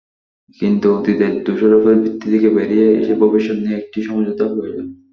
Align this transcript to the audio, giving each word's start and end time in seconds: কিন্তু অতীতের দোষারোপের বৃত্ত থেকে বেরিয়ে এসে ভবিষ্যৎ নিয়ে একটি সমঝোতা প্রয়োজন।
কিন্তু 0.59 0.87
অতীতের 0.97 1.33
দোষারোপের 1.43 1.95
বৃত্ত 1.95 2.21
থেকে 2.25 2.49
বেরিয়ে 2.49 2.87
এসে 2.93 3.13
ভবিষ্যৎ 3.15 3.57
নিয়ে 3.57 3.79
একটি 3.79 3.99
সমঝোতা 4.01 4.45
প্রয়োজন। 4.53 4.87